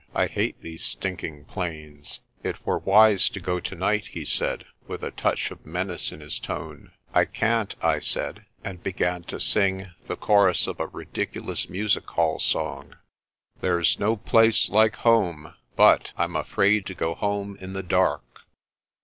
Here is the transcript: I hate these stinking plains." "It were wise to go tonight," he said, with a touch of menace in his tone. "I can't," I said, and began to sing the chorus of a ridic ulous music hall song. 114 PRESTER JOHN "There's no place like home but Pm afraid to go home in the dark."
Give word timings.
I 0.15 0.25
hate 0.25 0.59
these 0.63 0.83
stinking 0.83 1.45
plains." 1.45 2.21
"It 2.41 2.65
were 2.65 2.79
wise 2.79 3.29
to 3.29 3.39
go 3.39 3.59
tonight," 3.59 4.07
he 4.07 4.25
said, 4.25 4.65
with 4.87 5.03
a 5.03 5.11
touch 5.11 5.51
of 5.51 5.63
menace 5.63 6.11
in 6.11 6.21
his 6.21 6.39
tone. 6.39 6.91
"I 7.13 7.25
can't," 7.25 7.75
I 7.83 7.99
said, 7.99 8.45
and 8.63 8.81
began 8.81 9.21
to 9.25 9.39
sing 9.39 9.91
the 10.07 10.15
chorus 10.15 10.65
of 10.65 10.79
a 10.79 10.87
ridic 10.87 11.33
ulous 11.33 11.69
music 11.69 12.07
hall 12.09 12.39
song. 12.39 12.95
114 13.59 13.59
PRESTER 13.59 13.59
JOHN 13.59 13.75
"There's 13.75 13.99
no 13.99 14.15
place 14.17 14.69
like 14.69 14.95
home 14.95 15.53
but 15.75 16.13
Pm 16.17 16.35
afraid 16.35 16.87
to 16.87 16.95
go 16.95 17.13
home 17.13 17.55
in 17.59 17.73
the 17.73 17.83
dark." 17.83 18.45